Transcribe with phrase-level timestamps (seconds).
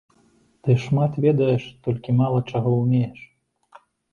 [0.61, 3.19] Ты шмат ведаеш, толькі мала чаго ўмееш.